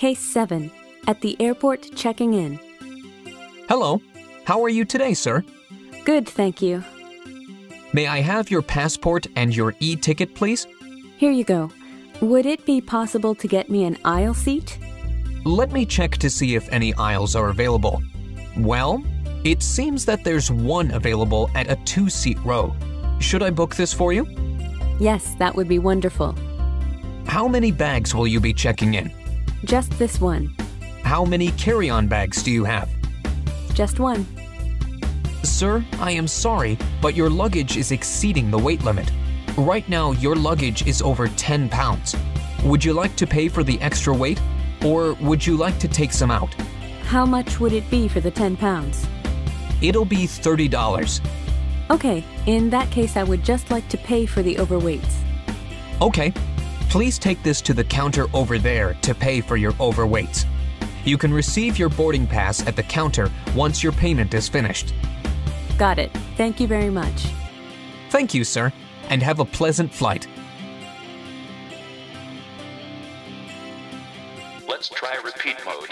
Case 0.00 0.20
7. 0.20 0.70
At 1.08 1.20
the 1.20 1.36
airport 1.42 1.94
checking 1.94 2.32
in. 2.32 2.58
Hello. 3.68 4.00
How 4.46 4.64
are 4.64 4.70
you 4.70 4.86
today, 4.86 5.12
sir? 5.12 5.44
Good, 6.06 6.26
thank 6.26 6.62
you. 6.62 6.82
May 7.92 8.06
I 8.06 8.20
have 8.20 8.50
your 8.50 8.62
passport 8.62 9.26
and 9.36 9.54
your 9.54 9.74
e 9.78 9.96
ticket, 9.96 10.34
please? 10.34 10.66
Here 11.18 11.30
you 11.30 11.44
go. 11.44 11.70
Would 12.22 12.46
it 12.46 12.64
be 12.64 12.80
possible 12.80 13.34
to 13.34 13.46
get 13.46 13.68
me 13.68 13.84
an 13.84 13.98
aisle 14.02 14.32
seat? 14.32 14.78
Let 15.44 15.70
me 15.70 15.84
check 15.84 16.12
to 16.12 16.30
see 16.30 16.54
if 16.54 16.66
any 16.72 16.94
aisles 16.94 17.36
are 17.36 17.50
available. 17.50 18.02
Well, 18.56 19.04
it 19.44 19.62
seems 19.62 20.06
that 20.06 20.24
there's 20.24 20.50
one 20.50 20.92
available 20.92 21.50
at 21.54 21.70
a 21.70 21.76
two 21.84 22.08
seat 22.08 22.38
row. 22.42 22.74
Should 23.18 23.42
I 23.42 23.50
book 23.50 23.74
this 23.74 23.92
for 23.92 24.14
you? 24.14 24.26
Yes, 24.98 25.34
that 25.34 25.54
would 25.54 25.68
be 25.68 25.78
wonderful. 25.78 26.34
How 27.26 27.46
many 27.46 27.70
bags 27.70 28.14
will 28.14 28.26
you 28.26 28.40
be 28.40 28.54
checking 28.54 28.94
in? 28.94 29.19
Just 29.64 29.90
this 29.98 30.20
one. 30.20 30.54
How 31.02 31.24
many 31.24 31.50
carry 31.52 31.90
on 31.90 32.08
bags 32.08 32.42
do 32.42 32.50
you 32.50 32.64
have? 32.64 32.88
Just 33.74 34.00
one. 34.00 34.26
Sir, 35.42 35.84
I 35.98 36.12
am 36.12 36.26
sorry, 36.26 36.78
but 37.02 37.14
your 37.14 37.28
luggage 37.28 37.76
is 37.76 37.92
exceeding 37.92 38.50
the 38.50 38.58
weight 38.58 38.82
limit. 38.84 39.10
Right 39.56 39.86
now, 39.88 40.12
your 40.12 40.36
luggage 40.36 40.86
is 40.86 41.02
over 41.02 41.28
10 41.28 41.68
pounds. 41.68 42.16
Would 42.64 42.84
you 42.84 42.92
like 42.92 43.16
to 43.16 43.26
pay 43.26 43.48
for 43.48 43.62
the 43.62 43.80
extra 43.80 44.14
weight, 44.14 44.40
or 44.84 45.14
would 45.14 45.46
you 45.46 45.56
like 45.56 45.78
to 45.80 45.88
take 45.88 46.12
some 46.12 46.30
out? 46.30 46.52
How 47.02 47.26
much 47.26 47.60
would 47.60 47.72
it 47.72 47.88
be 47.90 48.08
for 48.08 48.20
the 48.20 48.30
10 48.30 48.56
pounds? 48.56 49.06
It'll 49.82 50.04
be 50.04 50.26
$30. 50.26 51.20
Okay, 51.90 52.24
in 52.46 52.70
that 52.70 52.90
case, 52.90 53.16
I 53.16 53.24
would 53.24 53.44
just 53.44 53.70
like 53.70 53.88
to 53.88 53.98
pay 53.98 54.24
for 54.24 54.42
the 54.42 54.54
overweights. 54.56 55.16
Okay, 56.00 56.32
please 56.90 57.20
take 57.20 57.40
this 57.44 57.62
to 57.62 57.72
the 57.72 57.84
counter 57.84 58.26
over 58.34 58.58
there 58.58 58.94
to 58.94 59.14
pay 59.14 59.40
for 59.40 59.56
your 59.56 59.72
overweights. 59.74 60.44
You 61.04 61.16
can 61.16 61.32
receive 61.32 61.78
your 61.78 61.88
boarding 61.88 62.26
pass 62.26 62.66
at 62.66 62.74
the 62.74 62.82
counter 62.82 63.30
once 63.54 63.82
your 63.82 63.92
payment 63.92 64.34
is 64.34 64.48
finished. 64.48 64.92
Got 65.78 66.00
it. 66.00 66.10
Thank 66.36 66.58
you 66.58 66.66
very 66.66 66.90
much. 66.90 67.28
Thank 68.10 68.34
you, 68.34 68.42
sir, 68.42 68.72
and 69.08 69.22
have 69.22 69.38
a 69.38 69.44
pleasant 69.44 69.94
flight. 69.94 70.26
Let's 74.68 74.88
try 74.88 75.14
repeat 75.24 75.56
mode. 75.64 75.88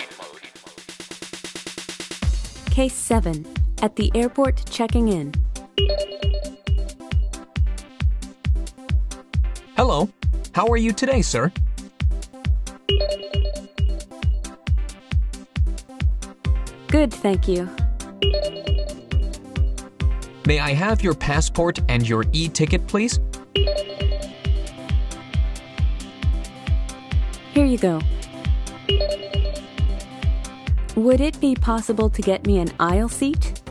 Case 2.72 2.94
7. 2.94 3.46
At 3.82 3.94
the 3.94 4.10
airport 4.16 4.64
checking 4.68 5.08
in. 5.08 5.32
Hello. 9.76 10.08
How 10.58 10.66
are 10.66 10.76
you 10.76 10.90
today, 10.90 11.22
sir? 11.22 11.52
Good, 16.88 17.14
thank 17.14 17.46
you. 17.46 17.70
May 20.46 20.58
I 20.58 20.72
have 20.74 21.00
your 21.00 21.14
passport 21.14 21.78
and 21.88 22.08
your 22.08 22.24
e 22.32 22.48
ticket, 22.48 22.84
please? 22.88 23.20
Here 27.54 27.64
you 27.64 27.78
go. 27.78 28.00
Would 30.96 31.20
it 31.20 31.40
be 31.40 31.54
possible 31.54 32.10
to 32.10 32.20
get 32.20 32.44
me 32.48 32.58
an 32.58 32.72
aisle 32.80 33.08
seat? 33.08 33.62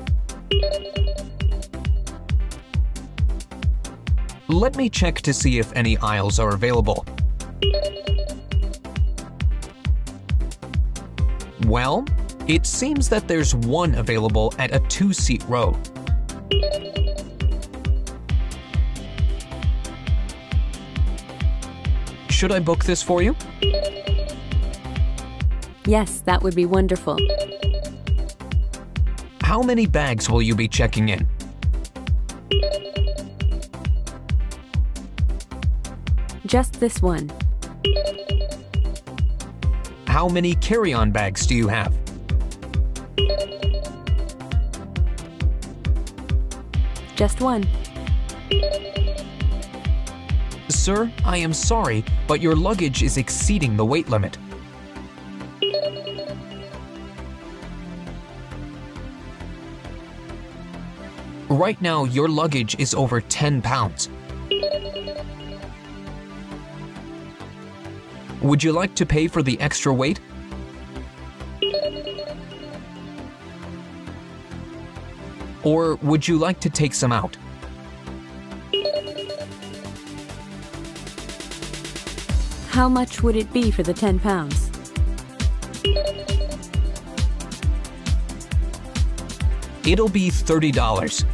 Let 4.49 4.77
me 4.77 4.89
check 4.89 5.15
to 5.21 5.33
see 5.33 5.59
if 5.59 5.73
any 5.75 5.97
aisles 5.97 6.39
are 6.39 6.53
available. 6.53 7.05
Well, 11.65 12.05
it 12.47 12.65
seems 12.65 13.09
that 13.09 13.27
there's 13.27 13.53
one 13.53 13.95
available 13.95 14.53
at 14.57 14.73
a 14.73 14.79
two 14.87 15.11
seat 15.11 15.43
row. 15.49 15.77
Should 22.29 22.53
I 22.53 22.59
book 22.59 22.85
this 22.85 23.03
for 23.03 23.21
you? 23.21 23.35
Yes, 25.85 26.21
that 26.21 26.41
would 26.41 26.55
be 26.55 26.65
wonderful. 26.65 27.17
How 29.41 29.61
many 29.61 29.87
bags 29.87 30.29
will 30.29 30.41
you 30.41 30.55
be 30.55 30.69
checking 30.69 31.09
in? 31.09 31.27
Just 36.47 36.79
this 36.79 37.01
one. 37.01 37.29
How 40.07 40.29
many 40.29 40.55
carry 40.55 40.93
on 40.93 41.11
bags 41.11 41.45
do 41.45 41.53
you 41.53 41.67
have? 41.67 41.93
Just 47.17 47.41
one. 47.41 47.67
Sir, 50.69 51.11
I 51.25 51.35
am 51.35 51.51
sorry, 51.51 52.05
but 52.27 52.39
your 52.39 52.55
luggage 52.55 53.03
is 53.03 53.17
exceeding 53.17 53.75
the 53.75 53.83
weight 53.83 54.07
limit. 54.07 54.37
Right 61.49 61.81
now, 61.81 62.05
your 62.05 62.29
luggage 62.29 62.79
is 62.79 62.93
over 62.93 63.19
10 63.19 63.61
pounds. 63.61 64.07
Would 68.41 68.63
you 68.63 68.71
like 68.71 68.93
to 68.95 69.05
pay 69.05 69.27
for 69.27 69.41
the 69.41 69.59
extra 69.59 69.93
weight? 69.93 70.19
Or 75.63 75.95
would 75.95 76.27
you 76.27 76.37
like 76.37 76.59
to 76.61 76.69
take 76.69 76.93
some 76.93 77.11
out? 77.11 77.35
How 82.69 82.87
much 82.87 83.23
would 83.23 83.35
it 83.35 83.51
be 83.51 83.71
for 83.71 83.81
the 83.81 83.93
10 83.93 84.19
pounds? 84.19 84.69
It'll 89.83 90.09
be 90.09 90.29
$30. 90.29 91.25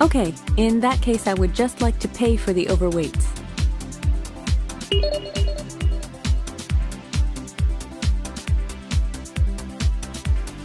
Okay, 0.00 0.34
in 0.56 0.80
that 0.80 1.00
case, 1.00 1.26
I 1.26 1.34
would 1.34 1.54
just 1.54 1.80
like 1.80 1.98
to 2.00 2.08
pay 2.08 2.36
for 2.36 2.52
the 2.52 2.66
overweights. 2.66 3.26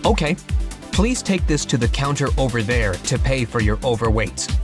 Okay, 0.05 0.35
please 0.91 1.21
take 1.21 1.45
this 1.45 1.65
to 1.65 1.77
the 1.77 1.87
counter 1.87 2.29
over 2.37 2.63
there 2.63 2.93
to 2.93 3.19
pay 3.19 3.45
for 3.45 3.61
your 3.61 3.77
overweights. 3.77 4.55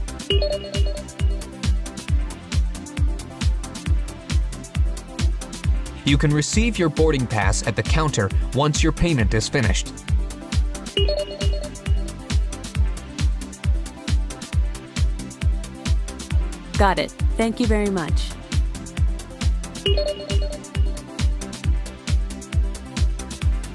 You 6.04 6.18
can 6.18 6.32
receive 6.32 6.78
your 6.78 6.88
boarding 6.88 7.26
pass 7.26 7.66
at 7.66 7.76
the 7.76 7.82
counter 7.82 8.30
once 8.54 8.82
your 8.82 8.92
payment 8.92 9.34
is 9.34 9.48
finished. 9.48 9.92
Got 16.78 16.98
it. 16.98 17.10
Thank 17.36 17.58
you 17.58 17.66
very 17.66 17.88
much. 17.88 18.30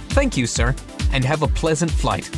Thank 0.09 0.37
you, 0.37 0.45
sir, 0.45 0.75
and 1.11 1.25
have 1.25 1.41
a 1.41 1.47
pleasant 1.47 1.89
flight. 1.89 2.29